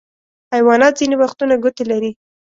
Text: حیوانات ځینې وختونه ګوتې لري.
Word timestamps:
حیوانات 0.53 0.93
ځینې 0.99 1.15
وختونه 1.19 1.53
ګوتې 1.63 1.83
لري. 1.91 2.11